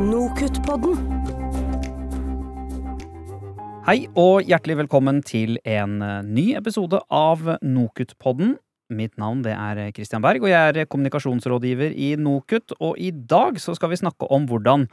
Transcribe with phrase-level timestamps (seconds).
[0.00, 0.96] Nokutt-podden.
[3.84, 8.54] Hei og hjertelig velkommen til en eh, ny episode av Nokutt-podden.
[8.96, 12.72] Mitt navn det er Christian Berg, og jeg er kommunikasjonsrådgiver i Nokut.
[12.80, 14.88] Og i dag så skal vi snakke om hvordan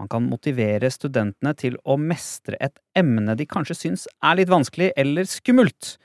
[0.00, 4.94] man kan motivere studentene til å mestre et emne de kanskje syns er litt vanskelig
[4.96, 5.98] eller skummelt.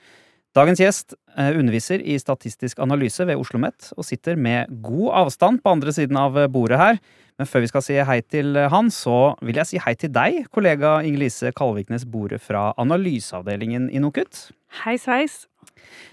[0.54, 5.58] Dagens gjest eh, underviser i statistisk analyse ved Oslo OsloMet og sitter med god avstand
[5.64, 7.00] på andre siden av bordet her.
[7.34, 10.44] Men før vi skal si hei til han, så vil jeg si hei til deg,
[10.54, 14.44] kollega Inger-Lise Kalviknes Bore fra analyseavdelingen i NOKUT.
[14.84, 15.48] Hei sveis.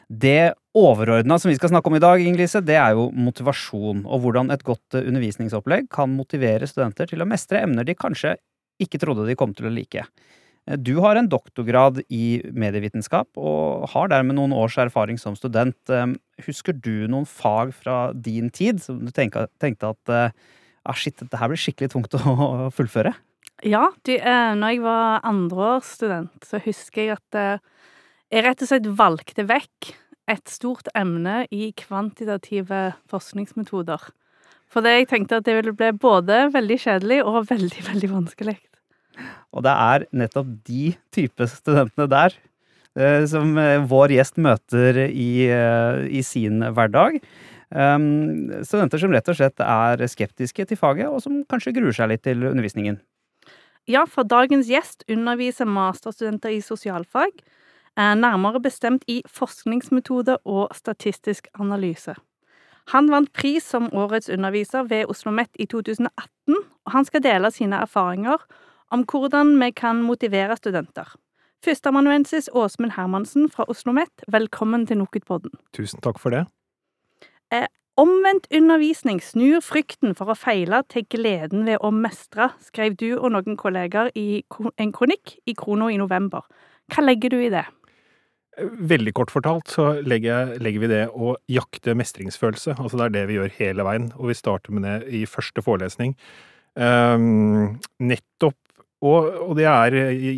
[0.10, 4.08] Det overordna som vi skal snakke om i dag, Inger-Lise, det er jo motivasjon.
[4.10, 8.40] Og hvordan et godt undervisningsopplegg kan motivere studenter til å mestre emner de kanskje
[8.82, 10.10] ikke trodde de kom til å like.
[10.78, 15.76] Du har en doktorgrad i medievitenskap og har dermed noen års erfaring som student.
[16.46, 19.48] Husker du noen fag fra din tid som du tenkte,
[19.90, 23.16] at ah, shit, dette her blir skikkelig tungt å fullføre?
[23.62, 27.60] Ja, du, eh, når jeg var andreårsstudent, så husker jeg at eh,
[28.34, 29.92] jeg rett og slett valgte vekk
[30.32, 34.08] et stort emne i kvantitative forskningsmetoder.
[34.72, 38.58] Fordi jeg tenkte at det ville bli både veldig kjedelig og veldig, veldig vanskelig.
[39.52, 42.36] Og det er nettopp de type studentene der
[42.96, 43.56] eh, som
[43.92, 45.32] vår gjest møter i,
[46.08, 47.20] i sin hverdag.
[47.72, 52.10] Um, studenter som rett og slett er skeptiske til faget, og som kanskje gruer seg
[52.12, 52.98] litt til undervisningen.
[53.90, 57.32] Ja, for dagens gjest underviser masterstudenter i sosialfag,
[57.98, 62.16] eh, nærmere bestemt i forskningsmetode og statistisk analyse.
[62.92, 67.52] Han vant pris som årets underviser ved Oslo OsloMet i 2018, og han skal dele
[67.52, 68.38] sine erfaringer
[68.92, 71.08] om hvordan vi kan motivere studenter.
[71.64, 75.54] Førsteamanuensis Åsmund Hermansen fra Oslo OsloMet, velkommen til NOKUT-podden.
[75.78, 76.48] Tusen takk for det.
[77.54, 77.68] Eh,
[78.02, 83.32] omvendt undervisning snur frykten for å feile til gleden ved å mestre, skrev du og
[83.36, 84.42] noen kolleger i
[84.78, 86.48] en kronikk i Krono i november.
[86.92, 87.68] Hva legger du i det?
[88.60, 92.76] Veldig kort fortalt så legger, legger, vi det å jakte mestringsfølelse.
[92.82, 95.64] Altså det er det vi gjør hele veien, og vi starter med det i første
[95.64, 96.18] forelesning.
[96.76, 98.58] Um, nettopp
[99.02, 100.32] og, og, det er i,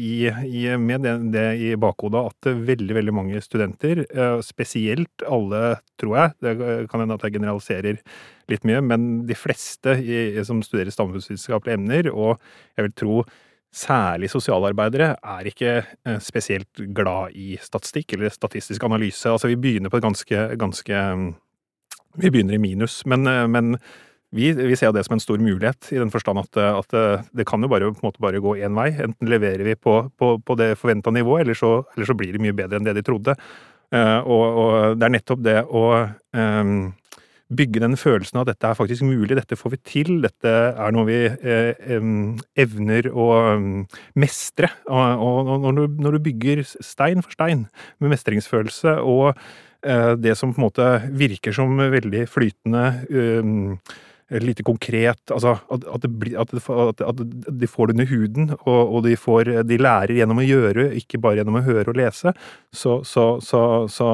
[0.48, 6.16] i, med det, det, i bakhodet at veldig, veldig mange studenter, eh, spesielt alle, tror
[6.16, 6.54] jeg, det
[6.92, 8.00] kan hende at jeg generaliserer
[8.52, 12.38] litt mye, men de fleste i, som studerer samfunnsvitenskapelige emner, og
[12.78, 13.18] jeg vil tro
[13.74, 19.28] særlig sosialarbeidere, er ikke eh, spesielt glad i statistikk eller statistisk analyse.
[19.28, 21.06] Altså vi begynner på et ganske, ganske
[22.14, 23.76] Vi begynner i minus, men, eh, men
[24.34, 26.96] vi, vi, ser det som en stor mulighet, i den forstand at, at
[27.38, 28.90] det kan jo bare, på en måte bare gå én vei.
[29.06, 32.42] Enten leverer vi på, på, på det forventa nivået, eller så, eller så, blir det
[32.42, 33.38] mye bedre enn det de trodde.
[33.94, 35.84] Uh, og, og, det er nettopp det å
[36.34, 36.78] um,
[37.54, 40.96] bygge den følelsen av at dette er faktisk mulig, dette får vi til, dette er
[40.96, 41.20] noe vi
[41.94, 43.28] um, evner å
[44.18, 44.72] mestre.
[44.90, 47.68] Og, og når, du, når, du, bygger stein for stein
[48.02, 49.38] med mestringsfølelse og
[49.84, 52.84] det som på en måte virker som veldig flytende
[54.42, 56.54] lite konkret Altså at, at, blir, at,
[57.04, 57.22] at,
[57.62, 61.20] de får det under huden, og, og de, får, de, lærer gjennom å gjøre, ikke
[61.22, 62.34] bare gjennom å høre og lese.
[62.74, 63.62] Så, så, så,
[63.92, 64.10] så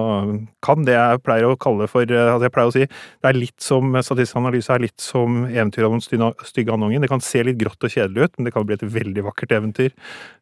[0.66, 3.64] kan det jeg pleier å kalle for altså Jeg pleier å si det er litt
[3.64, 7.04] som statistisk analyse er litt som eventyret om den stygge andungen.
[7.04, 9.56] Det kan se litt grått og kjedelig ut, men det kan bli et veldig vakkert
[9.60, 9.94] eventyr.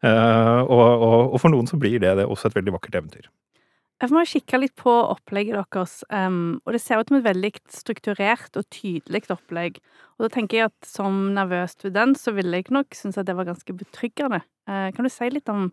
[0.05, 3.27] Uh, og, og, og for noen så blir det, det også et veldig vakkert eventyr.
[3.97, 7.49] Jeg må kikke litt på opplegget deres, um, og det ser ut som et veldig
[7.73, 9.79] strukturert og tydelig opplegg.
[10.17, 13.33] Og da tenker jeg at som nervøs student så ville jeg nok synes at det
[13.39, 14.43] var ganske betryggende.
[14.69, 15.71] Uh, kan du si litt om,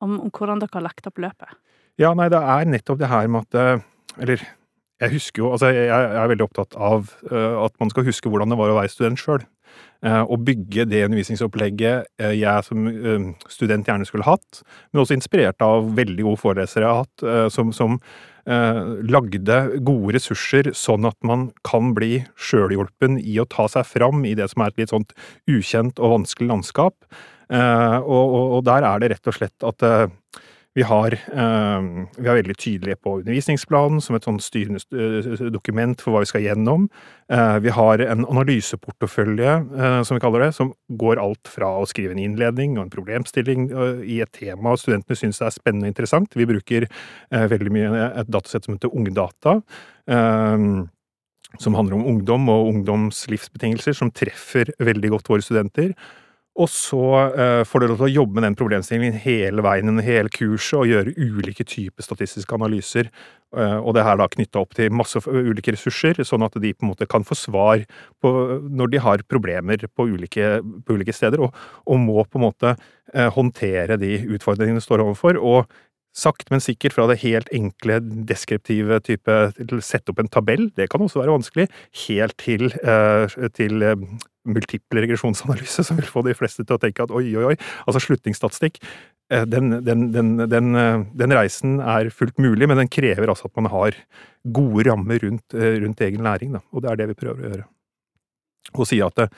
[0.00, 1.52] om, om, hvordan dere har lagt opp løpet?
[2.00, 3.86] Ja, nei, det er nettopp det her med at eh,
[4.22, 4.42] Eller
[5.02, 8.30] jeg husker jo Altså, jeg, jeg er veldig opptatt av uh, at man skal huske
[8.32, 9.44] hvordan det var å være student sjøl.
[9.98, 14.60] Eh, å bygge det undervisningsopplegget eh, jeg som eh, student gjerne skulle hatt,
[14.92, 17.98] men også inspirert av veldig gode forelesere jeg har hatt, som, som
[18.48, 24.32] lagde gode ressurser sånn at man kan bli sjølhjulpen i å ta seg fram i
[24.38, 25.12] det som er et litt sånt
[25.52, 26.96] ukjent og vanskelig landskap.
[27.52, 29.84] Og, og, og der er det rett og slett at
[30.78, 31.86] vi har, eh,
[32.18, 36.28] vi er veldig tydelige på undervisningsplanen som et sånn styrende eh, dokument for hva vi
[36.30, 36.84] skal gjennom.
[37.34, 39.54] Eh, vi har en analyseportefølje,
[40.06, 40.70] som vi kaller det, som
[41.00, 43.66] går alt fra å skrive en innledning og en problemstilling
[44.06, 46.38] i et tema studentene syns er spennende og interessant.
[46.38, 46.86] Vi bruker
[47.32, 49.58] veldig mye et datasett som heter Ungdata.
[51.58, 55.94] Som handler om ungdom og ungdoms livsbetingelser, som treffer veldig godt våre studenter.
[56.58, 57.00] Og så
[57.38, 60.80] uh, får du lov til å jobbe med den problemstillingen hele veien under hele kurset,
[60.80, 63.10] og gjøre ulike typer statistiske analyser.
[63.54, 66.84] Uh, og det her da knytta opp til masse ulike ressurser, sånn at de på
[66.84, 67.84] en måte kan få svar
[68.22, 68.32] på,
[68.68, 71.54] når de har problemer på ulike, på ulike steder, og,
[71.86, 75.38] og, må på en måte uh, håndtere de utfordringene de står overfor.
[75.38, 75.78] og
[76.18, 80.88] Sakte, men sikkert fra det helt enkle, deskriptive type til sette opp en tabell, det
[80.90, 81.68] kan også være vanskelig,
[82.08, 82.72] helt til,
[83.54, 83.86] til
[84.48, 87.56] multiple regresjonsanalyse som vil få de fleste til å tenke at oi, oi, oi.
[87.86, 88.80] Altså slutningsstatistikk.
[89.32, 93.60] Eh, den, den, den, eh, den, reisen er fullt mulig, men den krever altså at
[93.60, 93.98] man har
[94.56, 96.56] gode rammer rundt, eh, rundt egen læring.
[96.56, 96.64] Da.
[96.72, 97.68] Og det er det vi prøver å gjøre.
[98.76, 99.28] Og si at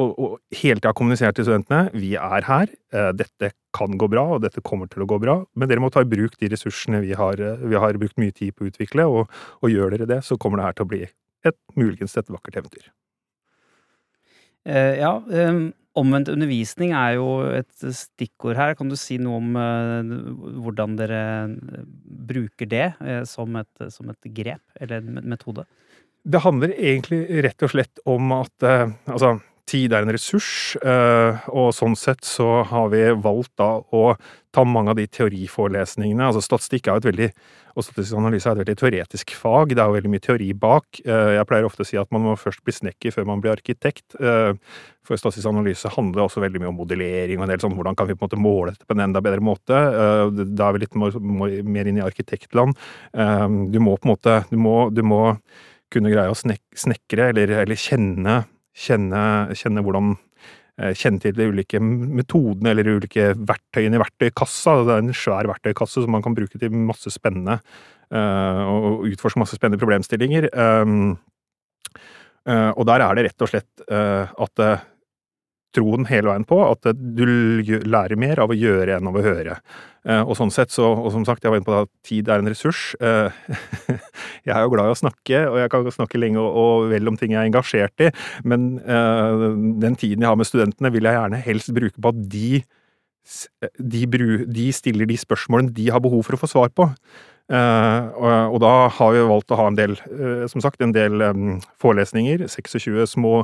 [0.00, 2.72] og, og hele tida kommunisere til studentene vi er her,
[3.14, 6.02] dette kan gå bra, og dette kommer til å gå bra, men dere må ta
[6.02, 9.30] i bruk de ressursene vi har, vi har brukt mye tid på å utvikle, og,
[9.62, 11.02] og gjør dere det, så kommer det her til å bli
[11.44, 12.90] et muligens et vakkert eventyr.
[14.64, 15.12] Eh, ja,
[15.94, 18.74] omvendt undervisning er jo et stikkord her.
[18.78, 20.12] Kan du si noe om eh,
[20.64, 21.22] hvordan dere
[22.30, 25.66] bruker det eh, som et, som et grep, eller en metode?
[26.24, 29.34] Det handler egentlig rett og slett om at altså,
[29.70, 34.14] tid er en ressurs, og sånn sett så har vi valgt da å
[34.54, 36.26] ta mange av de teoriforelesningene.
[36.28, 37.30] Altså statistikk er jo et veldig
[37.74, 39.72] og statistisk analyse er et veldig teoretisk fag.
[39.74, 41.00] Det er jo veldig mye teori bak.
[41.02, 43.54] Eh, jeg pleier ofte å si at man må først bli snekker før man blir
[43.54, 44.14] arkitekt.
[44.14, 44.54] Eh,
[45.04, 48.08] for statistisk analyse handler også veldig mye om modellering og en del sånn hvordan kan
[48.08, 49.74] vi på en måte måle dette på en enda bedre måte.
[49.74, 52.78] Eh, da er vi litt mer inn i arkitektland.
[53.74, 55.22] Du må på en måte du må, du må
[55.92, 58.44] kunne greie å snekre eller, eller kjenne,
[58.74, 59.24] kjenne,
[59.56, 60.14] kjenne hvordan
[60.74, 64.80] Eh, kjenne til de ulike metodene eller de ulike verktøyene i verktøykassa.
[64.82, 67.60] Det er en svær verktøykasse som man kan bruke til masse spennende
[68.10, 70.48] eh, og utforske masse spennende problemstillinger.
[70.50, 70.94] Eh,
[72.74, 74.60] og der er det rett og slett at
[75.74, 77.24] troen hele veien på at du
[77.84, 79.58] lærer mer av å gjøre enn av å høre.
[80.04, 82.42] Eh, og sånn sett så, og som sagt, jeg var inne på at tid er
[82.42, 82.92] en ressurs.
[83.00, 83.32] Eh,
[84.46, 87.08] jeg er jo glad i å snakke, og jeg kan snakke lenge og, og vel
[87.08, 88.10] om ting jeg er engasjert i,
[88.44, 92.20] men uh, den tiden jeg har med studentene, vil jeg gjerne helst bruke på at
[92.34, 92.50] de,
[93.80, 94.02] de,
[94.44, 96.90] de stiller de spørsmålene de har behov for å få svar på.
[97.44, 98.08] Uh,
[98.48, 101.58] og, da har vi valgt å ha en del, uh, som sagt, en del um,
[101.82, 102.46] forelesninger.
[102.48, 103.34] 26 små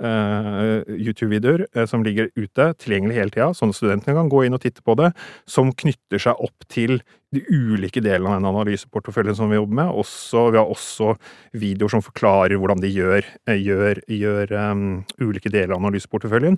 [0.00, 4.84] YouTube-videoer som ligger ute, tilgjengelig hele tida, sånn at studentene kan gå inn og titte
[4.86, 5.10] på det,
[5.50, 7.02] som knytter seg opp til
[7.34, 9.92] de ulike delene av den analyseporteføljen som vi jobber med.
[10.02, 11.12] Også, vi har også
[11.60, 13.28] videoer som forklarer hvordan de gjør,
[13.60, 14.86] gjør, gjør um,
[15.20, 16.56] ulike deler av analyseporteføljen.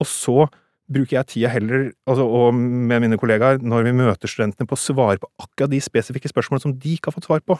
[0.00, 0.50] Og så
[0.90, 4.80] bruker jeg tida heller, altså, og med mine kollegaer, når vi møter studentene, på å
[4.80, 7.58] svare på akkurat de spesifikke spørsmålene som de ikke har fått svar på.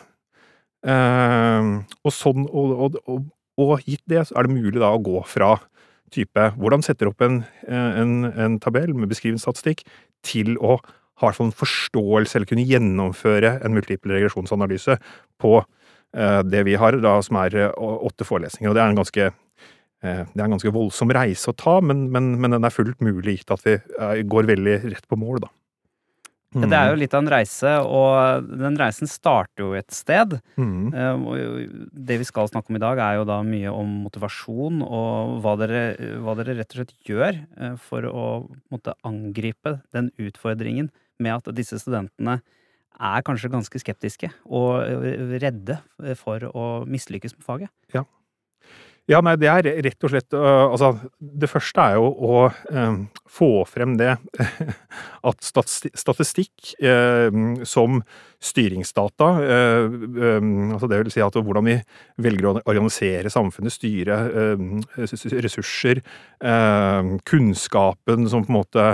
[0.91, 1.73] Eh,
[2.05, 3.27] og sånn, og, og,
[3.61, 5.57] og, gitt det, så er det mulig da å gå fra
[6.11, 9.85] type hvordan setter opp en, en, en tabell med beskrivende statistikk,
[10.27, 10.81] til å
[11.21, 14.97] ha en forståelse eller kunne gjennomføre en multiple regresjonsanalyse
[15.41, 18.73] på eh, det vi har, da, som er uh, åtte forelesninger.
[18.73, 19.50] Og det er en ganske Eh,
[20.01, 23.41] det er en ganske voldsom reise å ta, men, men, men den er fullt mulig
[23.41, 25.51] gitt at vi eh, går veldig rett på mål, da.
[26.51, 26.65] Mm.
[26.67, 30.33] Det er jo litt av en reise, og den reisen starter jo et sted.
[30.59, 30.89] Mm.
[30.91, 31.61] Eh,
[32.09, 35.55] det vi skal snakke om i dag, er jo da mye om motivasjon og hva
[35.61, 35.83] dere,
[36.25, 37.39] hva dere rett og slett gjør
[37.85, 38.25] for å
[38.73, 40.91] måtte angripe den utfordringen
[41.23, 42.41] med at disse studentene
[43.01, 44.83] er kanskje ganske skeptiske og
[45.41, 45.79] redde
[46.19, 47.73] for å mislykkes med faget.
[47.95, 48.03] Ja.
[49.09, 52.99] Ja, nei, det er rett og slett uh, Altså, det første er jo å uh,
[53.31, 54.13] få frem det
[55.31, 57.31] at statistikk uh,
[57.69, 58.03] som
[58.41, 61.75] styringsdata, altså det vil si at hvordan vi
[62.25, 64.17] velger å organisere samfunnet, styre
[65.45, 66.01] ressurser,
[67.29, 68.87] kunnskapen som på en måte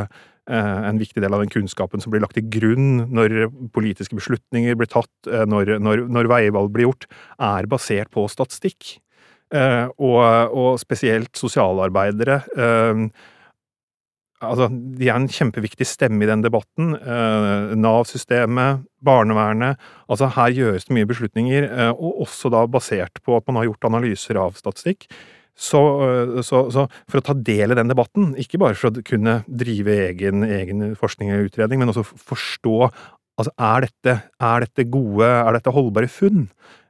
[0.51, 3.37] en viktig del av den kunnskapen som blir lagt til grunn når
[3.71, 7.07] politiske beslutninger blir tatt, når, når, når veivalg blir gjort,
[7.39, 8.97] er basert på statistikk.
[9.55, 10.23] Eh, og,
[10.59, 12.41] og spesielt sosialarbeidere.
[12.59, 13.03] Eh,
[14.43, 16.97] altså, de er en kjempeviktig stemme i den debatten.
[16.99, 19.79] Eh, Nav-systemet, barnevernet.
[20.11, 23.91] Altså, her gjøres det mye beslutninger, og også da basert på at man har gjort
[23.93, 25.07] analyser av statistikk.
[25.57, 25.81] Så,
[26.45, 29.95] så, så, for å ta del i den debatten, ikke bare for å kunne drive
[30.11, 32.91] egen, egen forskning og utredning, men også forstå
[33.37, 36.47] Altså, er dette, er dette gode, er dette holdbare funn?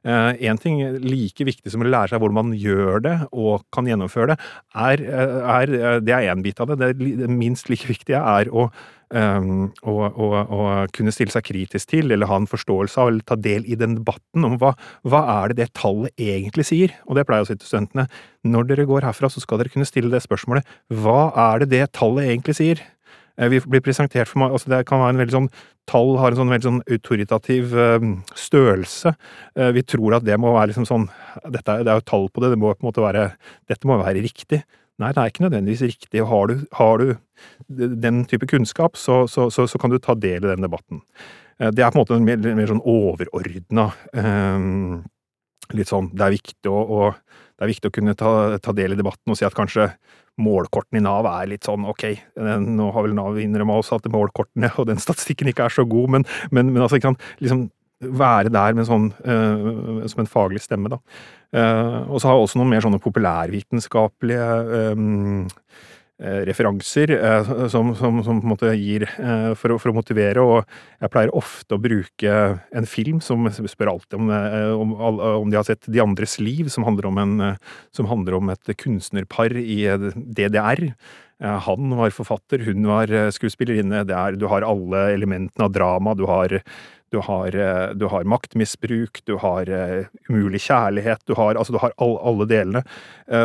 [0.07, 3.89] Én eh, ting like viktig som å lære seg hvordan man gjør det og kan
[3.89, 4.37] gjennomføre det,
[4.79, 6.93] er, er det er én bit av det.
[6.95, 8.69] Det minst like viktige er å,
[9.11, 10.61] um, å, å, å,
[10.95, 13.97] kunne stille seg kritisk til, eller ha en forståelse av, eller ta del i den
[13.99, 14.71] debatten om hva,
[15.03, 16.95] hva er det det tallet egentlig sier.
[17.09, 18.07] Og det pleier jeg å si til studentene.
[18.47, 20.77] Når dere går herfra, så skal dere kunne stille det spørsmålet.
[21.03, 22.85] Hva er det det tallet egentlig sier?
[23.37, 25.51] Eh, vi blir presentert for altså Det kan være en veldig sånn
[25.87, 29.13] Tall har en sånn veldig sånn autoritativ eh, størrelse.
[29.55, 31.07] Eh, vi tror at det må være liksom sånn
[31.45, 33.29] dette, Det er jo tall på det, det må på en måte være
[33.69, 34.63] Dette må være riktig.
[34.97, 36.23] Nei, det er ikke nødvendigvis riktig.
[36.25, 37.11] Har du, har du
[37.69, 41.03] den type kunnskap, så, så, så, så, kan du ta del i den debatten.
[41.59, 43.91] Det er på en måte en mer, mer sånn overordna
[45.77, 46.99] Litt sånn Det er viktig å, å,
[47.57, 49.89] det er viktig å kunne ta, ta del i debatten og si at kanskje
[50.41, 52.05] målkortene i Nav er litt sånn ok,
[52.61, 56.13] nå har vel Nav innrømma oss at målkortene og den statistikken ikke er så god,
[56.17, 60.99] men, men, men altså, kan liksom være der sånn, uh, som en faglig stemme, da.
[61.49, 67.91] Uh, og så har jeg også noen mer sånne populærvitenskapelige um, Eh, referanser eh, som,
[67.95, 70.63] som, som, på en måte gir eh, for å, for å, motivere, og
[71.03, 72.37] jeg pleier ofte å bruke
[72.73, 74.31] en film som spør alltid om,
[74.97, 77.37] om, om de har sett De andres liv, som handler om, en,
[77.93, 79.83] som handler om et kunstnerpar i
[80.15, 80.87] DDR.
[81.39, 84.05] Han var forfatter, hun var skuespillerinne.
[84.39, 86.15] du har alle elementene av drama.
[86.17, 86.55] Du har
[87.09, 89.69] du har, eh, du har, maktmisbruk, du har
[90.29, 92.81] umulig kjærlighet, du har, altså du har all, alle delene.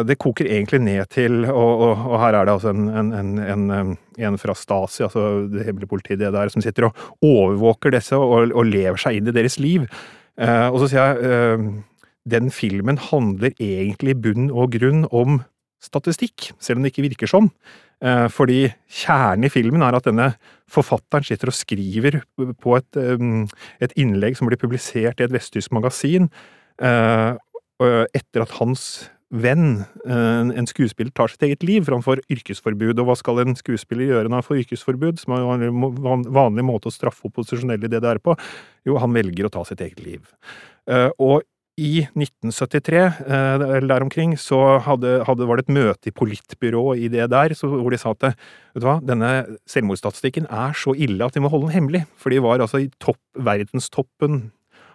[0.06, 3.94] Det koker egentlig ned til, og, og, og her er det altså en, en, en,
[4.18, 8.50] en fra Stasi, altså det hemmelige politiet det der, som sitter og overvåker disse og,
[8.50, 9.86] og lever seg inn i deres liv.
[10.42, 11.72] Og så sier jeg
[12.32, 15.40] den filmen handler egentlig i bunn og grunn om
[15.82, 17.50] statistikk, selv om det ikke virker sånn.
[18.02, 20.32] Eh, fordi kjernen i filmen er at denne
[20.70, 22.20] forfatteren sitter og skriver
[22.62, 23.00] på et,
[23.84, 26.30] et innlegg som blir publisert i et vesttysk magasin,
[26.82, 27.34] eh,
[27.82, 33.00] etter at hans venn, en skuespiller, tar sitt eget liv framfor yrkesforbud.
[33.00, 36.90] Og hva skal en skuespiller gjøre når han får yrkesforbud, som er en vanlig måte
[36.90, 38.36] å straffe opposisjonelle i DDR på?
[38.86, 40.28] Jo, han velger å ta sitt eget liv.
[40.90, 41.42] Eh, og
[41.80, 47.00] i 1973, eh, eller der omkring, så hadde, hadde, var det et møte i politbyrået
[47.00, 49.30] i det der, hvor de sa at vet du hva, denne
[49.70, 52.04] selvmordsstatistikken er så ille at vi må holde den hemmelig.
[52.20, 54.50] For de var altså i topp, verdenstoppen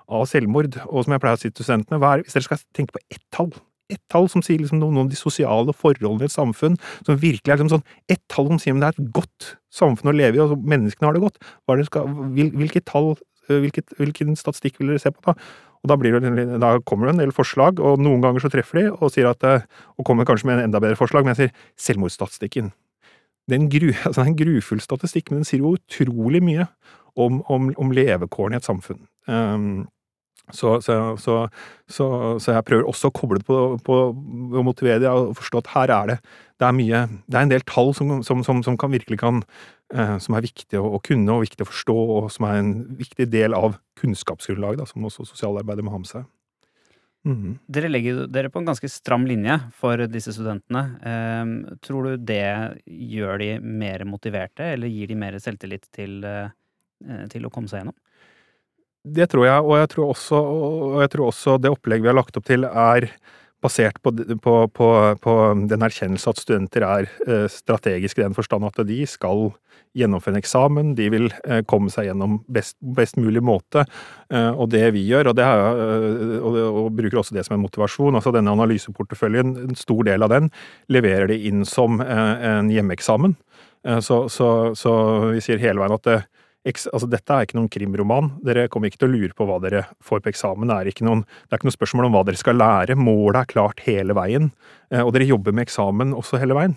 [0.07, 0.77] av selvmord.
[0.87, 3.25] Og som jeg pleier å si til studentene, er, hvis dere skal tenke på ett
[3.33, 3.51] tall,
[3.91, 6.75] ett tall som sier liksom noe om de sosiale forholdene i et samfunn,
[7.07, 10.11] som virkelig er liksom sånn ett tall som sier om det er et godt samfunn
[10.11, 11.39] å leve i, og menneskene har det godt,
[11.71, 13.15] det skal, hvilket tall,
[13.47, 15.37] hvilket, hvilken statistikk vil dere se på da?
[15.83, 18.85] Og da, det, da, kommer det en del forslag, og noen ganger så treffer de
[18.95, 19.65] og at eh,
[19.97, 21.51] Og kommer kanskje med en enda bedre forslag, men jeg sier
[21.87, 22.71] selvmordsstatistikken.
[23.47, 26.67] Det er en, gru, altså en grufull statistikk, men den sier jo utrolig mye
[27.17, 29.07] om, om, om levekårene i et samfunn.
[29.27, 29.87] Um,
[30.55, 32.05] så, så, så,
[32.39, 35.71] så, jeg prøver også å koble det på, på å motivere dem og forstå at
[35.73, 36.17] her er det
[36.57, 39.43] det er mye Det er en del tall som, som, som, som kan virkelig kan
[39.93, 42.73] eh, Som er viktig å, å, kunne og viktig å forstå, og som er en
[42.97, 46.25] viktig del av kunnskapsgrunnlaget, som også sosialarbeidet må ha med seg.
[47.27, 47.57] Mm.
[47.73, 50.83] Dere legger dere på en ganske stram linje for disse studentene.
[51.11, 57.25] Eh, tror du det gjør de mer motiverte, eller gir de mer selvtillit til, eh,
[57.33, 57.97] til å komme seg gjennom?
[59.15, 62.17] Det tror jeg, og jeg tror også, og jeg tror også det opplegget vi har
[62.17, 63.09] lagt opp til, er
[63.63, 64.11] basert på,
[64.43, 64.89] på, på,
[65.21, 65.35] på
[65.69, 69.49] den erkjennelse at studenter er eh, strategiske i den forstand at de skal
[69.97, 73.87] gjennomføre en eksamen, de vil eh, komme seg gjennom best, best mulig måte.
[74.29, 75.81] Eh, og det vi gjør, og, er,
[76.37, 80.33] og, og, bruker også det som en motivasjon, altså denne analyseporteføljen, en stor del av
[80.35, 80.51] den
[80.93, 83.35] leverer de inn som en hjemmeeksamen.
[84.03, 84.91] Så, så, så
[85.31, 86.17] vi sier hele veien at det,
[86.65, 88.31] altså Dette er ikke noen krimroman.
[88.45, 90.67] Dere kommer ikke til å lure på hva dere får på eksamen.
[90.67, 92.97] Det er ikke noen, er ikke noe spørsmål om hva dere skal lære.
[92.99, 94.51] Målet er klart hele veien.
[94.91, 96.75] Eh, og dere jobber med eksamen også hele veien.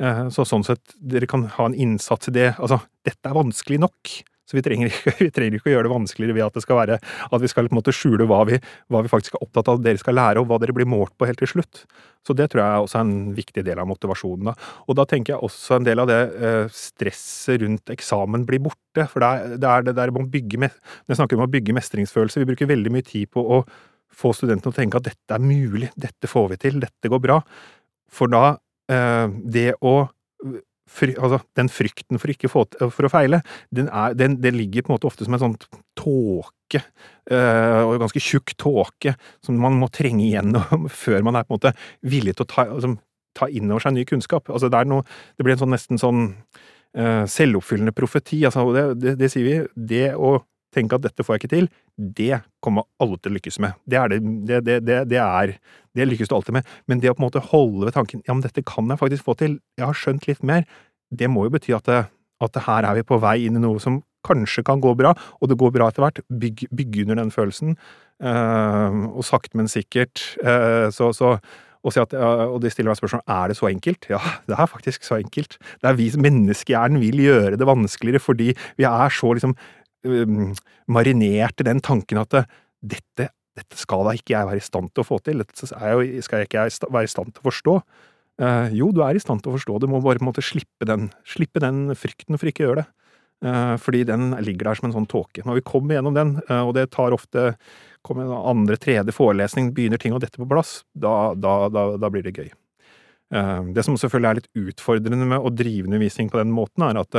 [0.00, 2.50] Eh, så sånn sett, dere kan ha en innsats i det.
[2.58, 4.14] Altså, dette er vanskelig nok.
[4.50, 6.80] Så vi trenger, ikke, vi trenger, ikke, å gjøre det vanskeligere ved at det skal
[6.82, 8.58] være at vi skal på en måte skjule hva vi,
[8.90, 11.14] hva vi faktisk er opptatt av at dere skal lære, og hva dere blir målt
[11.14, 11.84] på helt til slutt.
[12.26, 14.50] Så det tror jeg også er en viktig del av motivasjonen.
[14.50, 14.70] Da.
[14.90, 19.06] Og da tenker jeg også en del av det eh, stresset rundt eksamen blir borte.
[19.08, 21.50] For det er det, er det der man bygger bygge Når jeg snakker om å
[21.50, 23.62] bygge mestringsfølelse, vi bruker veldig mye tid på å
[24.20, 27.20] få studentene til å tenke at dette er mulig, dette får vi til, dette går
[27.22, 27.40] bra.
[28.10, 28.58] For da
[28.90, 30.10] eh, Det å
[30.90, 33.42] fry, altså, den frykten for, få, for å feile,
[33.74, 35.56] den, er, den, den, ligger på en måte ofte som en sånn
[35.98, 36.82] tåke,
[37.30, 41.60] øh, og ganske tjukk tåke, som man må trenge igjennom før man er på en
[41.60, 42.94] måte villig til å ta, altså,
[43.38, 44.50] ta inn over seg ny kunnskap.
[44.50, 45.06] Altså, det, noe,
[45.38, 48.42] det blir en sånn nesten sånn øh, selvoppfyllende profeti.
[48.48, 49.58] Altså, det, det, det, sier vi.
[49.94, 50.38] Det å
[50.74, 51.68] tenke at dette får jeg ikke til,
[52.20, 53.78] det kommer alle til å lykkes med.
[53.90, 55.56] Det er det, det, det er
[55.96, 56.68] Det lykkes du alltid med.
[56.90, 59.26] Men det å på en måte holde ved tanken ja, men dette kan jeg faktisk
[59.26, 60.68] få til, jeg har skjønt litt mer,
[61.10, 63.98] det må jo bety at, at her er vi på vei inn i noe som
[64.26, 66.20] kanskje kan gå bra, og det går bra etter hvert.
[66.28, 67.74] Bygg, bygge under den følelsen.
[68.20, 70.22] Uh, og sakte, men sikkert.
[70.44, 71.38] Uh, så, så
[71.80, 74.08] og, at, og, de stiller meg spørsmål er det så enkelt.
[74.12, 75.56] Ja, det er faktisk så enkelt.
[75.80, 79.56] Det er vi Menneskehjernen vil gjøre det vanskeligere fordi vi er så liksom
[80.04, 80.50] um,
[80.92, 82.44] marinert i den tanken at det,
[82.96, 85.42] dette, dette, skal da ikke jeg være i stand til å få til.
[85.44, 87.76] Dette jo, skal jeg ikke være i stand til å forstå.
[88.40, 90.44] Uh, jo, du er i stand til å forstå du må bare på en måte
[90.44, 92.88] slippe den, slippe den frykten for ikke å gjøre det.
[93.40, 95.44] Uh, fordi den ligger der som en sånn tåke.
[95.46, 97.54] Når vi kommer gjennom den, uh, og det tar ofte
[98.04, 102.12] kommer en andre, tredje forelesning, begynner ting å dette på plass, da, da, da, da
[102.12, 102.48] blir det gøy.
[103.30, 106.98] Eh, det som selvfølgelig er litt utfordrende med å drive undervisning på den måten, er
[106.98, 107.18] at,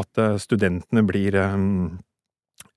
[0.00, 1.36] at studentene blir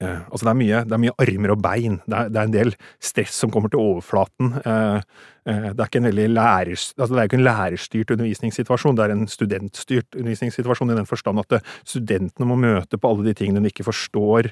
[0.01, 1.99] um, Altså det er, mye, det er, mye, armer og bein.
[2.05, 4.55] Det er, det er, en del stress som kommer til overflaten.
[4.59, 9.13] Det er ikke en veldig lærers, altså det er ikke en lærerstyrt undervisningssituasjon, det er
[9.15, 11.55] en studentstyrt undervisningssituasjon i den forstand at
[11.87, 14.51] studentene må møte på alle de tingene de ikke forstår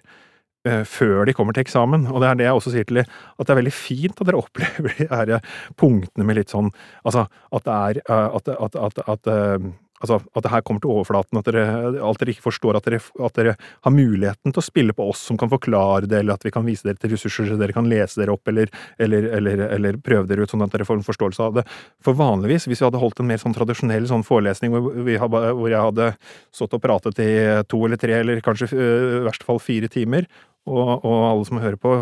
[0.68, 2.08] Eh, før de kommer til eksamen.
[2.12, 4.28] Og det er det jeg også sier til dem, at det er veldig fint at
[4.28, 6.72] dere opplever de her punktene med litt sånn
[7.06, 10.82] Altså at det er at at, at, at, at eh, Altså, at det her kommer
[10.84, 11.64] til overflaten, at dere,
[12.06, 15.24] at dere ikke forstår at dere, at dere, har muligheten til å spille på oss
[15.30, 17.90] som kan forklare det, eller at vi kan vise dere til ressurser så dere kan
[17.90, 18.70] lese dere opp, eller,
[19.02, 21.66] eller, eller, eller prøve dere ut, sånn at dere får en forståelse av det.
[22.06, 25.82] For vanligvis, hvis vi hadde holdt en mer sånn tradisjonell sånn forelesning hvor, hvor jeg
[25.90, 26.12] hadde
[26.54, 27.32] stått og pratet i
[27.70, 30.30] to eller tre, eller kanskje i verste fall fire timer,
[30.68, 31.94] og, og, alle som hører på,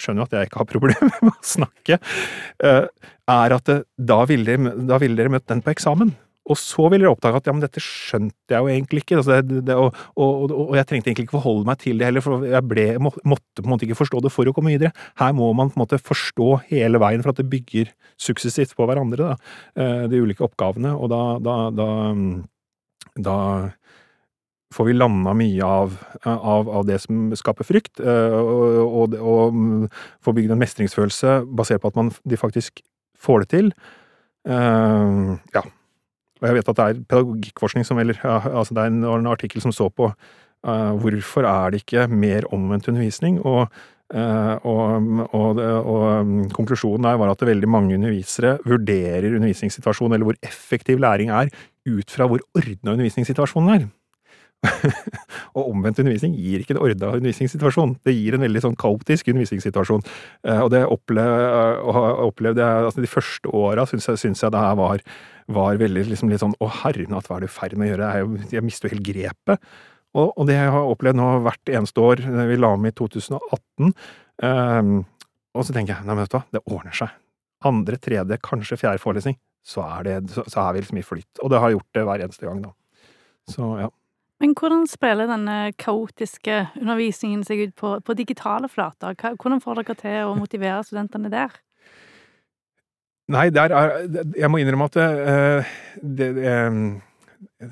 [0.00, 1.98] skjønner jo at jeg ikke har problemer med å snakke,
[2.64, 2.86] eh,
[3.28, 6.14] er at da ville dere, vil dere møtt den på eksamen.
[6.48, 9.18] Og så ville dere oppdage at ja, men dette skjønte jeg jo egentlig ikke.
[9.20, 12.24] Altså det, det, og, og, og, jeg trengte egentlig ikke forholde meg til det heller,
[12.24, 14.92] for jeg ble, måtte på en måte ikke forstå det for å komme videre.
[15.20, 18.88] Her må man på en måte forstå hele veien for at det bygger suksessivt på
[18.88, 20.94] hverandre, da, eh, de ulike oppgavene.
[20.96, 21.88] Og da, da, da,
[23.28, 23.38] da
[24.74, 25.96] får vi landa mye av,
[26.28, 29.86] av, av, det som skaper frykt, eh, og, og, og mm,
[30.24, 32.82] får bygd en mestringsfølelse basert på at man, de faktisk
[33.18, 33.72] får det til.
[34.48, 35.64] Uh, ja.
[36.38, 39.74] Og jeg vet at det er pedagogikkforskning som eller, altså Det er en, artikkel som
[39.74, 43.68] så på uh, hvorfor er det ikke mer omvendt undervisning, og,
[44.14, 50.40] uh, og, og um, konklusjonen der var at veldig mange undervisere vurderer undervisningssituasjonen, eller hvor
[50.42, 51.50] effektiv læring er,
[51.88, 53.88] ut fra hvor ordna undervisningssituasjonen er.
[55.56, 57.94] og omvendt undervisning gir ikke en ordna undervisningssituasjon.
[58.06, 60.02] Det gir en veldig sånn kaotisk undervisningssituasjon.
[60.48, 64.78] Eh, og det opplevde jeg altså De første åra syns jeg, synes jeg det her
[64.80, 65.04] var,
[65.48, 68.08] var veldig liksom litt sånn Å, herrenat, hva er du i ferd med å gjøre?
[68.18, 69.68] Jeg, jeg mister jo helt grepet.
[70.16, 73.92] Og, og, det jeg har opplevd nå hvert eneste år, vi la om i 2018
[74.42, 74.94] um,
[75.52, 77.12] Og så tenker jeg nei, men vet du hva, det ordner seg.
[77.68, 81.40] Andre, tredje, kanskje fjerde forelesning, så er, det, så, så er vi liksom i flytt.
[81.42, 82.74] Og det har gjort det hver eneste gang, da.
[83.48, 83.88] Så ja.
[84.38, 89.16] Men hvordan spiller denne kaotiske undervisningen seg ut på, på digitale flater?
[89.18, 91.56] Hvordan får dere til å motivere studentene der?
[93.28, 93.92] Nei, der er
[94.36, 96.52] Jeg må innrømme at det, det,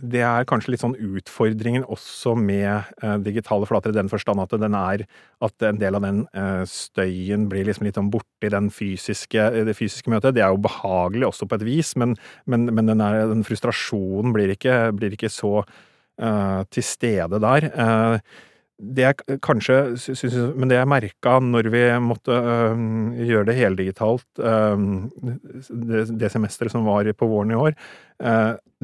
[0.04, 2.90] det er kanskje litt sånn utfordringen også med
[3.24, 5.06] digitale flater, i den forstand at den er
[5.44, 6.24] At en del av den
[6.68, 10.36] støyen blir liksom litt sånn borti den fysiske, det fysiske møtet.
[10.36, 14.36] Det er jo behagelig også på et vis, men, men, men den, er, den, frustrasjonen
[14.36, 17.70] blir ikke, blir ikke så uh, til stede der.
[17.72, 18.44] Uh,
[18.76, 22.82] det jeg kanskje syns Men det jeg merka når vi måtte øh,
[23.24, 27.72] gjøre det heldigitalt det, det semesteret som var på våren i år,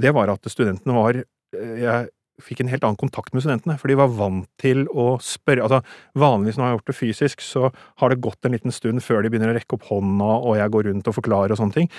[0.01, 1.21] det var at studentene var
[1.53, 2.09] Jeg
[2.43, 5.83] fikk en helt annen kontakt med studentene, for de var vant til å spørre altså
[6.19, 7.69] Vanligvis når jeg har gjort det fysisk, så
[8.01, 10.75] har det gått en liten stund før de begynner å rekke opp hånda, og jeg
[10.75, 11.91] går rundt og forklarer og sånne ting.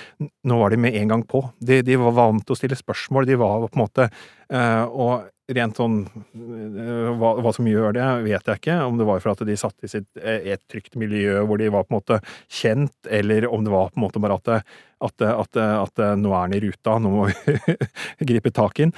[0.50, 1.44] Nå var de med en gang på.
[1.64, 4.10] De, de var vant til å stille spørsmål, de var på en måte
[4.54, 8.78] Og Rent sånn eh, hva, hva, som gjør det, vet jeg ikke.
[8.88, 11.72] Om det var for at de satt i sitt, eh, et trygt miljø hvor de
[11.74, 12.20] var på en måte
[12.52, 14.72] kjent, eller om det var på en måte bare at,
[15.10, 17.78] at, at, at nå er han i ruta, nå må vi
[18.34, 18.90] gripe tak i.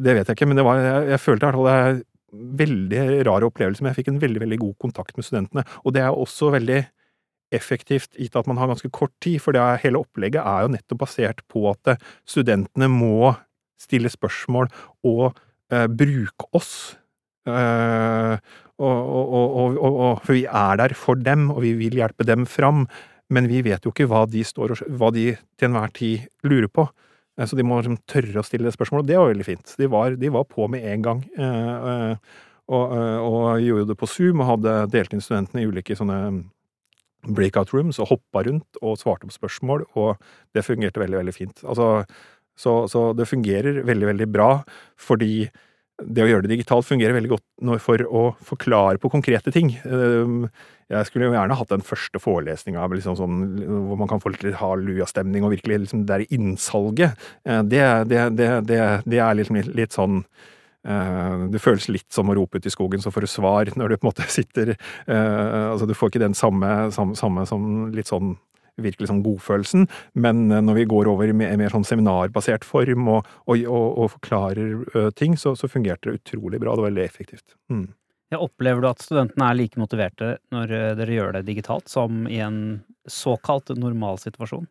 [0.00, 2.02] Det vet jeg ikke, men det var, jeg, jeg følte i hvert fall det er
[2.34, 5.64] veldig rar opplevelse, men jeg fikk en veldig, veldig god kontakt med studentene.
[5.84, 6.82] Og det er også veldig
[7.54, 10.72] effektivt gitt at man har ganske kort tid, for det er, hele opplegget er jo
[10.74, 11.94] nettopp basert på at
[12.28, 13.34] studentene må
[13.80, 14.70] stille spørsmål
[15.06, 15.36] og
[15.72, 16.74] eh, bruke oss.
[17.48, 18.36] Eh,
[18.82, 22.86] og, og, og, for vi er der for dem, og vi vil hjelpe dem fram.
[23.32, 26.88] Men vi vet jo ikke hva de, står, hva de til enhver tid lurer på.
[27.34, 29.08] Så de må liksom tørre å stille det spørsmålet.
[29.08, 29.76] Det var veldig fint.
[29.78, 31.22] De var, de var på med en gang.
[32.70, 36.20] og, eh, og gjorde det på Zoom og hadde delt inn studentene i ulike sånne
[37.24, 40.20] breakout rooms og hoppa rundt og svarte på spørsmål, og
[40.54, 41.62] det fungerte veldig, veldig fint.
[41.64, 42.04] Altså,
[42.56, 44.50] så, så det fungerer veldig, veldig bra,
[45.00, 45.46] fordi
[46.02, 49.76] det å gjøre det digitalt fungerer veldig godt for å forklare på konkrete ting.
[49.86, 50.48] Ehm,
[50.90, 53.36] jeg skulle jo gjerne hatt den første forelesninga liksom sånn,
[53.70, 57.22] hvor man kan få litt hallelujastemning og virkelig liksom det der innsalget.
[57.46, 58.26] Eh, det, det,
[58.66, 60.24] det, det er liksom litt, litt sånn
[60.84, 63.94] Uh, det føles litt som å rope ut i skogen, så får du svar når
[63.94, 64.74] du på en måte sitter
[65.08, 68.34] uh, Altså, du får ikke den samme, samme, samme som litt sånn
[68.82, 73.10] virkelig sånn godfølelsen, men uh, når vi går over i mer, mer sånn seminarbasert form
[73.16, 76.74] og, og, og, og forklarer ting, så, så, fungerte det utrolig bra.
[76.74, 77.56] Det var veldig effektivt.
[77.72, 77.88] Mm.
[78.32, 82.40] Ja, opplever du at studentene er like motiverte når dere gjør det digitalt, som i
[82.42, 82.58] en
[83.10, 84.66] såkalt normalsituasjon?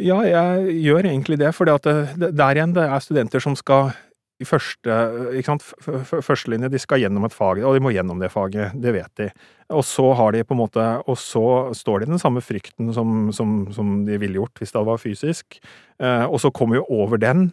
[0.00, 3.92] Ja, jeg gjør egentlig det, for der igjen, det er studenter som skal
[4.40, 4.96] i første,
[5.36, 5.64] ikke sant,
[6.08, 9.28] førstelinje, de skal gjennom et fag, og de må gjennom det faget, det vet de.
[9.76, 11.44] Og så har de på en måte, og så
[11.76, 15.02] står de i den samme frykten som, som, som de ville gjort hvis det var
[15.02, 15.60] fysisk,
[16.00, 17.50] eh, og så kommer vi over den,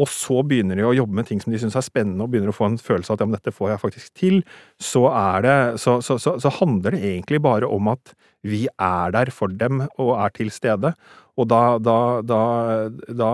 [0.00, 2.52] og så begynner de å jobbe med ting som de syns er spennende, og begynner
[2.52, 4.40] å få en følelse av at ja, men dette får jeg faktisk til,
[4.80, 5.04] så
[5.44, 8.14] det så, så, så, handler det egentlig bare om at
[8.46, 10.94] vi er der for dem og er til stede.
[11.36, 13.32] Og da, da, da,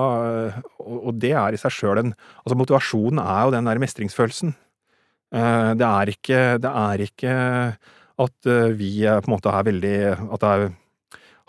[0.83, 4.55] Og det er i seg sjøl en Altså, motivasjonen er jo den der mestringsfølelsen.
[5.35, 7.37] Eh, det er ikke, det er ikke
[8.27, 10.69] at eh, vi på en måte er veldig At det er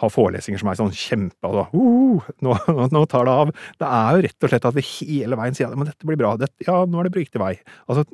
[0.02, 2.56] ha forelesninger som er sånn kjempe altså, uh, nå,
[2.96, 3.52] nå, tar det av.
[3.82, 6.36] Det er jo rett og slett at vi hele veien sier at dette blir bra,
[6.40, 7.54] dette, ja, nå er det på riktig vei.
[7.90, 8.06] Altså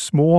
[0.00, 0.30] små,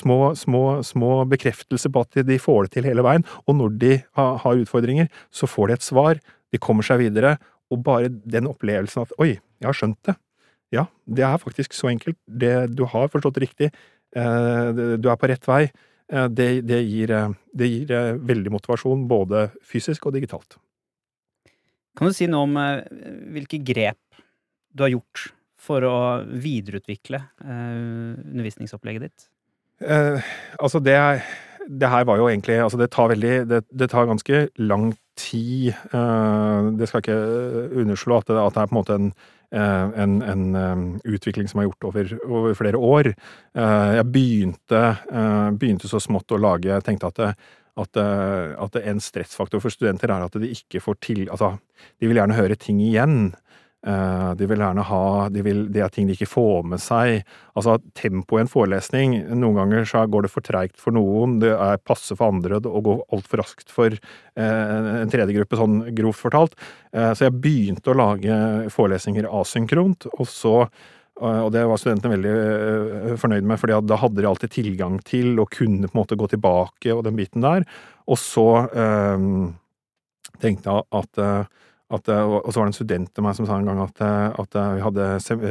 [0.00, 3.94] små, små, små bekreftelser på at de får det til hele veien, og når de
[4.18, 7.36] har utfordringer, så får de et svar, de kommer seg videre,
[7.70, 10.16] og bare den opplevelsen at oi, jeg har skjønt det.
[10.74, 12.18] Ja, det er faktisk så enkelt.
[12.26, 13.70] Det, du har forstått det riktig.
[14.16, 15.64] Eh, du er på rett vei.
[16.10, 20.58] Eh, det, det, gir, eh, det gir eh, veldig motivasjon, både fysisk og digitalt.
[21.98, 22.56] Kan du si noe om
[23.34, 24.22] hvilke grep
[24.70, 29.26] du har gjort for å videreutvikle undervisningsopplegget ditt?
[29.82, 30.30] Eh,
[30.62, 30.94] altså, det,
[31.66, 34.90] det, her var jo egentlig Altså, det tar veldig Det, det tar ganske lang
[35.20, 35.74] tid.
[35.92, 37.20] Eh, det skal ikke
[37.84, 39.12] underslå at det, er på en måte en
[39.52, 43.08] Eh, en, en, eh, utvikling som er gjort over, over flere år.
[43.58, 44.82] Eh, jeg begynte,
[45.58, 47.40] begynte, så smått å lage Jeg tenkte at,
[47.82, 51.56] at, at en stressfaktor for studenter er at de ikke får til Altså,
[51.98, 53.32] de vil gjerne høre ting igjen.
[53.80, 57.22] Eh, de vil gjerne ha de vil, Det er ting de ikke får med seg.
[57.56, 61.54] Altså tempoet i en forelesning Noen ganger så går det for treigt for noen, det
[61.54, 66.20] er passe for andre og går altfor raskt for eh, en tredje gruppe, sånn grovt
[66.20, 66.56] fortalt.
[66.92, 68.40] Eh, så jeg begynte å lage
[68.74, 70.56] forelesninger asynkront, og så
[71.20, 75.50] og det var studentene veldig fornøyd med, for da hadde de alltid tilgang til og
[75.52, 77.66] kunne på en måte gå tilbake og den biten der.
[78.08, 79.26] Og så øh,
[80.40, 83.46] tenkte jeg at øh, at, eh, og så var det en student av meg som
[83.48, 85.08] sa en gang at, eh, at eh, vi, hadde,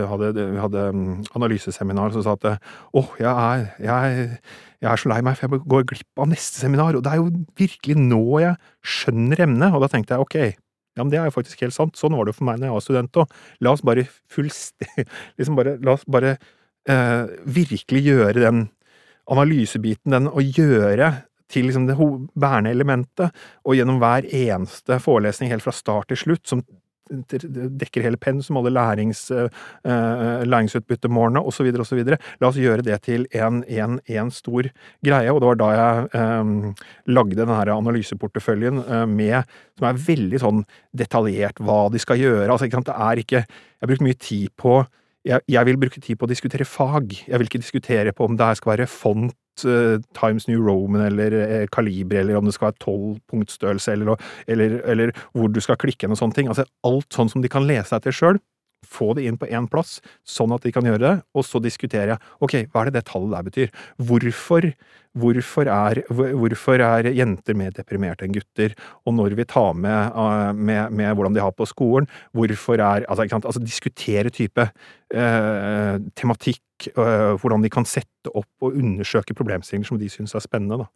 [0.07, 2.47] hadde, hadde, mm, analyseseminar, som sa at
[2.95, 4.29] åh, jeg er, jeg,
[4.79, 7.19] jeg er så lei meg, for jeg går glipp av neste seminar, og det er
[7.19, 8.55] jo virkelig nå jeg
[8.95, 9.75] skjønner emnet.
[9.75, 10.39] Og da tenkte jeg ok,
[10.99, 12.69] ja, men det er jo faktisk helt sant, sånn var det jo for meg når
[12.69, 13.37] jeg var student òg.
[13.63, 15.07] La oss bare fullstendig
[15.39, 16.37] liksom bare, La oss bare
[16.89, 17.23] eh,
[17.59, 18.69] virkelig gjøre den
[19.29, 21.11] analysebiten, den å gjøre
[21.49, 21.97] til liksom det
[22.39, 23.33] bærende elementet,
[23.65, 26.63] og gjennom hver eneste forelesning helt fra start til slutt, som
[27.09, 29.47] dekker hele pensum, alle lærings, uh,
[30.45, 32.03] læringsutbyttemålene osv., osv.
[32.05, 34.69] La oss gjøre det til en, stor
[35.05, 36.53] greie, og det var da jeg um,
[37.09, 39.41] lagde denne analyseporteføljen uh, med
[39.79, 42.49] som er veldig sånn detaljert hva de skal gjøre.
[42.51, 44.79] Altså, det er ikke Jeg har brukt mye tid på
[45.27, 47.11] jeg, jeg, vil bruke tid på å diskutere fag.
[47.27, 49.35] Jeg vil ikke diskutere på om det her skal være font,
[49.67, 54.15] uh, Times New Roman eller uh, kaliber, eller om det skal være tolv punktstørrelse, eller,
[54.47, 56.51] eller, eller, hvor du skal klikke og sånne ting.
[56.51, 58.41] Altså alt sånn som de kan lese etter til sjøl.
[58.85, 62.15] Få det inn på én plass, sånn at de kan gjøre det, og så diskuterer
[62.15, 63.77] jeg ok, hva er det det tallet der betyr?
[63.99, 64.71] Hvorfor
[65.17, 68.75] Hvorfor er, hvorfor er, jenter mer deprimerte enn gutter?
[69.09, 73.07] Og når vi tar med, uh, med, med hvordan de har på skolen, hvorfor er
[73.09, 76.61] Altså, altså diskutere type eh, tematikk,
[76.93, 80.83] eh, hvordan de kan sette opp og undersøke problemstillinger som de syns er spennende.
[80.83, 80.89] da.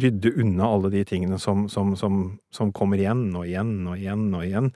[0.00, 4.30] Rydde unna alle de tingene som, som, som, som, kommer igjen og igjen og igjen
[4.32, 4.72] og igjen.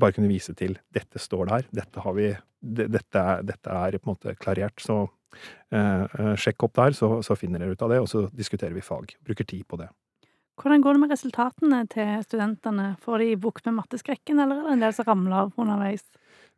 [0.00, 4.14] Bare kunne vise til 'dette står der', dette har vi Dette, dette er på en
[4.14, 4.78] måte klarert.
[4.78, 5.08] Så
[5.72, 8.74] Eh, eh, sjekk opp der, så, så finner dere ut av det, og så diskuterer
[8.76, 9.14] vi fag.
[9.24, 9.88] Bruker tid på det.
[10.60, 12.90] Hvordan går det med resultatene til studentene?
[13.02, 16.04] Får de bukt med matteskrekken, eller er det en del som ramler av underveis?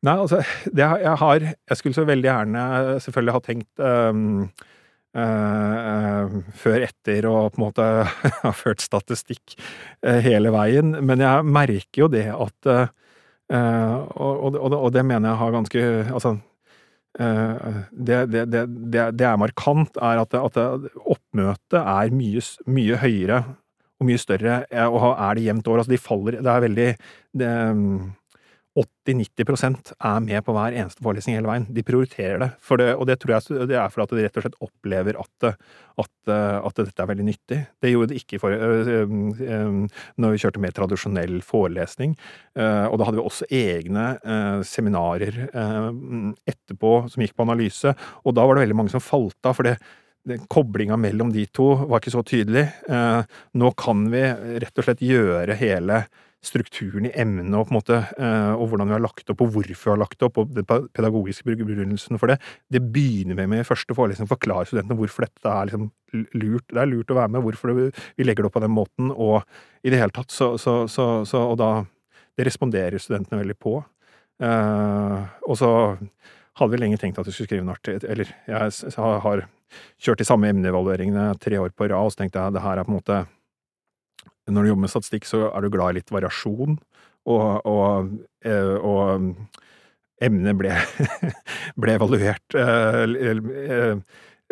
[0.05, 2.65] Nei, altså, det, jeg har Jeg skulle så veldig gjerne
[3.01, 4.49] selvfølgelig ha tenkt um,
[5.15, 7.85] Uh, før, etter og på en måte
[8.41, 9.53] har ført statistikk
[10.03, 10.91] uh, hele veien.
[11.07, 12.91] Men jeg merker jo det at eh,
[13.55, 16.37] og, og, og, det mener jeg har ganske Altså
[17.15, 18.63] det, det, det,
[19.15, 20.57] det, er markant, er at, at
[20.99, 23.39] oppmøtet er mye, mye høyere
[24.01, 24.57] og mye større,
[24.89, 25.79] og er det jevnt år.
[25.79, 26.89] Altså de faller Det er veldig
[27.39, 27.53] det,
[28.75, 31.67] 80-90% er med på hver eneste forelesning hele veien.
[31.71, 32.49] De prioriterer det.
[32.81, 35.47] det og det tror jeg det er for at de rett og slett opplever at,
[36.03, 37.61] at, at dette er veldig nyttig.
[37.79, 38.57] Det gjorde det ikke for,
[40.19, 42.17] når vi kjørte mer tradisjonell forelesning.
[42.59, 44.09] Og da hadde vi også egne
[44.67, 45.39] seminarer
[46.43, 49.55] etterpå som gikk på analyse, og da var det veldig mange som falt av.
[49.55, 49.79] for det
[50.49, 52.65] Koblinga mellom de to var ikke så tydelig.
[53.61, 54.23] Nå kan vi
[54.65, 56.07] rett og slett gjøre hele
[56.45, 59.55] strukturen i emnet og, på en måte, eh, og hvordan vi har lagt opp, og
[59.55, 62.39] hvorfor vi har lagt opp, og den pedagogiske begrunnelsen for det,
[62.73, 64.31] det begynner vi med i første forelesning.
[64.31, 65.89] Forklare studentene hvorfor dette er liksom
[66.37, 66.67] lurt.
[66.71, 69.43] Det er lurt å være med, hvorfor vi legger det opp på den måten, og
[69.85, 71.73] i det hele tatt så, så, så, så Og da
[72.35, 73.77] Det responderer studentene veldig på.
[74.43, 75.69] Uh, og så
[76.59, 79.45] hadde vi lenge tenkt at vi skulle skrive en artig Eller jeg har
[80.03, 82.87] kjørt de samme emneevalueringene tre år på rad, og så tenkte jeg det her er
[82.87, 83.21] på en måte
[84.51, 86.77] når du jobber med statistikk, så er du glad i litt variasjon,
[87.25, 88.13] og, og,
[88.45, 90.75] eh, og emnet ble,
[91.81, 93.05] ble evaluert eh,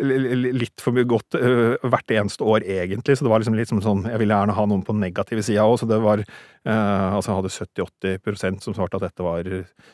[0.02, 3.18] litt for mye godt hvert eneste år, egentlig.
[3.18, 5.44] Så det var liksom litt som sånn Jeg ville gjerne ha noen på den negative
[5.44, 6.24] sida òg, så det var
[6.64, 7.52] Altså, jeg hadde
[8.24, 9.46] 70-80% som svarte at dette var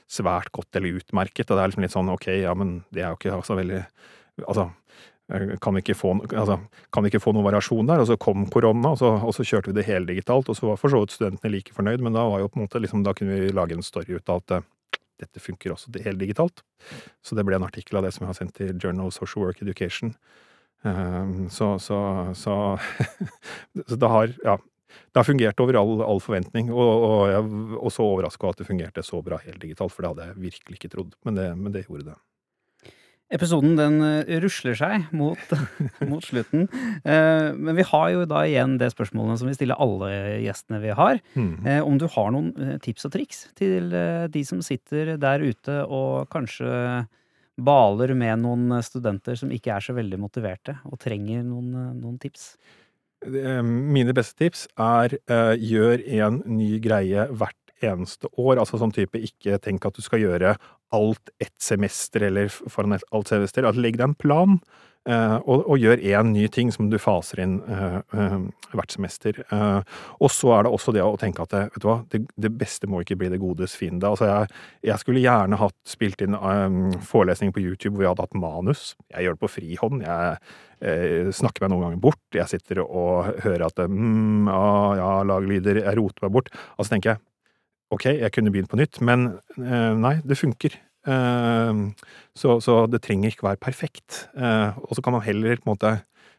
[0.08, 3.10] svært godt eller utmerket, og det er liksom litt sånn ok, ja, men det er
[3.10, 3.82] jo ikke altså veldig
[4.46, 4.87] Altså, Eh,
[5.60, 6.56] kan vi, få, altså,
[6.92, 8.00] kan ikke få, noen variasjon der?
[8.00, 10.48] Og så kom korona, og så, og så kjørte vi det heldigitalt.
[10.48, 12.24] Og så var for så vidt studentene like fornøyd, men da,
[12.56, 15.92] måte, liksom, da kunne vi lage en story ut av at uh, dette funker også
[16.04, 16.64] heldigitalt.
[17.20, 19.44] Så det ble en artikkel av det som jeg har sendt til Journal of Social
[19.44, 20.14] Work Education.
[20.86, 22.00] Um, så, så,
[22.38, 22.56] så,
[23.90, 24.56] så det har ja,
[25.12, 28.68] det har fungert over all, all forventning, og, og jeg er også overraska at det
[28.68, 31.16] fungerte så bra heldigitalt, for det hadde jeg virkelig ikke trodd.
[31.28, 32.16] Men det, men det gjorde det.
[33.28, 35.50] Episoden den eh, rusler seg mot,
[36.10, 36.64] mot slutten.
[37.04, 40.08] Eh, men vi har jo da igjen det spørsmålet som vi stiller alle
[40.46, 41.20] gjestene vi har.
[41.36, 41.68] Mm.
[41.84, 43.92] Om du har noen tips og triks til
[44.32, 47.04] de som sitter der ute og kanskje
[47.58, 52.52] baler med noen studenter som ikke er så veldig motiverte, og trenger noen, noen tips?
[53.26, 55.18] Mine beste tips er
[55.58, 58.58] gjør en ny greie hvert eneste år.
[58.58, 60.56] Altså sånn type ikke tenk at du skal gjøre
[60.96, 63.68] alt ett semester eller foran alt semester.
[63.68, 64.60] At legg deg en plan.
[65.08, 68.42] Uh, og, og, gjør én ny ting som du faser inn uh, uh,
[68.76, 69.38] hvert semester.
[70.20, 72.90] og så er det også det å tenke at vet du hva, det, det beste
[72.90, 74.04] må ikke bli det godes fiende.
[74.10, 74.50] Altså jeg,
[74.90, 76.36] jeg, skulle gjerne hatt spilt inn
[77.08, 78.82] forelesning på YouTube hvor jeg hadde hatt manus.
[79.14, 80.04] Jeg gjør det på frihånd.
[80.04, 82.20] Jeg snakker meg noen ganger bort.
[82.36, 85.80] Jeg sitter og hører at mm, ah, ja, lag lyder.
[85.86, 86.52] Jeg roter meg bort.
[86.76, 87.22] Altså tenker jeg
[87.94, 90.74] Ok, jeg kunne begynt på nytt, men eh, nei, det funker.
[91.08, 91.78] Eh,
[92.36, 94.26] så, så, det trenger ikke være perfekt.
[94.36, 95.94] Eh, og så kan man heller på en måte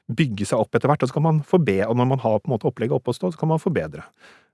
[0.10, 2.50] bygge seg opp etter hvert, og så kan man forbedre, og når man har på
[2.50, 4.06] en måte opplegget oppe og stå, så kan man forbedre.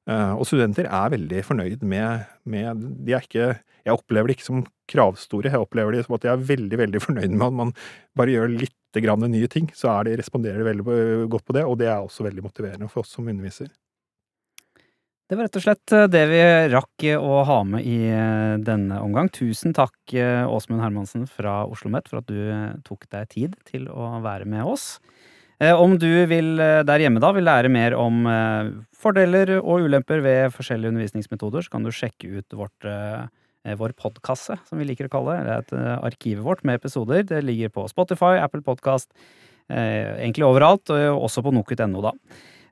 [0.05, 3.47] Og studenter er veldig fornøyd med, med de er ikke,
[3.88, 4.60] Jeg opplever det ikke som
[4.91, 7.71] kravstore, jeg opplever det som at de er veldig veldig fornøyd med at man
[8.19, 10.86] bare gjør litt grann nye ting, så de, responderer de veldig
[11.31, 13.71] godt på det, og det er også veldig motiverende for oss som underviser.
[15.25, 18.57] Det var rett og slett eh, det vi rakk eh, å ha med i eh,
[18.61, 19.31] denne omgang.
[19.33, 24.19] Tusen takk, Åsmund Hermansen fra Oslo OsloMet, for at du tok deg tid til å
[24.21, 24.99] være med oss.
[25.55, 28.25] Om du vil der hjemme da vil lære mer om
[28.91, 32.88] fordeler og ulemper ved forskjellige undervisningsmetoder, så kan du sjekke ut vårt,
[33.79, 35.45] vår podkasse, som vi liker å kalle det.
[35.45, 37.23] Det er et arkivet vårt med episoder.
[37.29, 39.07] Det ligger på Spotify, Apple Podkast,
[39.71, 42.13] egentlig overalt, og også på nokut.no, da.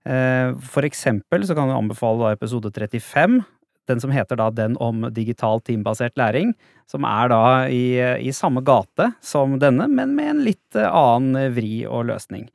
[0.04, 3.42] Eh, for eksempel så kan vi anbefale episode 35,
[3.88, 6.54] den som heter da Den om digital teambasert læring,
[6.88, 11.84] som er da i, i samme gate som denne, men med en litt annen vri
[11.88, 12.50] og løsning.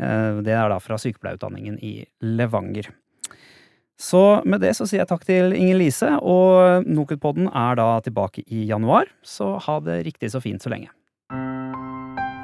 [0.00, 2.90] Eh, det er da fra sykepleierutdanningen i Levanger.
[4.00, 8.46] Så med det så sier jeg takk til Inger Lise, og Nokutpodden er da tilbake
[8.48, 10.88] i januar, så ha det riktig så fint så lenge.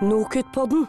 [0.04, 0.84] Nokutpodden